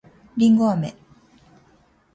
[0.35, 0.95] りんごあめ